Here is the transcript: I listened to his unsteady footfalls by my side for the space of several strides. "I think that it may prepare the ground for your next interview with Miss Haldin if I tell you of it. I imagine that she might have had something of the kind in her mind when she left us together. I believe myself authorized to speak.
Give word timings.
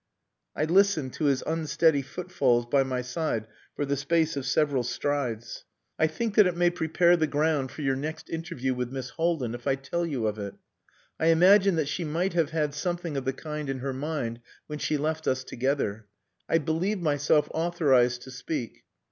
I 0.55 0.63
listened 0.65 1.13
to 1.13 1.25
his 1.25 1.43
unsteady 1.45 2.01
footfalls 2.01 2.65
by 2.65 2.81
my 2.81 3.03
side 3.03 3.45
for 3.75 3.85
the 3.85 3.95
space 3.95 4.35
of 4.35 4.47
several 4.47 4.81
strides. 4.81 5.63
"I 5.99 6.07
think 6.07 6.33
that 6.33 6.47
it 6.47 6.57
may 6.57 6.71
prepare 6.71 7.15
the 7.15 7.27
ground 7.27 7.69
for 7.69 7.83
your 7.83 7.95
next 7.95 8.27
interview 8.27 8.73
with 8.73 8.91
Miss 8.91 9.11
Haldin 9.11 9.53
if 9.53 9.67
I 9.67 9.75
tell 9.75 10.03
you 10.03 10.25
of 10.25 10.39
it. 10.39 10.55
I 11.19 11.27
imagine 11.27 11.75
that 11.75 11.87
she 11.87 12.03
might 12.03 12.33
have 12.33 12.49
had 12.49 12.73
something 12.73 13.15
of 13.15 13.25
the 13.25 13.33
kind 13.33 13.69
in 13.69 13.77
her 13.77 13.93
mind 13.93 14.41
when 14.65 14.79
she 14.79 14.97
left 14.97 15.27
us 15.27 15.43
together. 15.43 16.07
I 16.49 16.57
believe 16.57 16.99
myself 16.99 17.47
authorized 17.53 18.23
to 18.23 18.31
speak. 18.31 18.85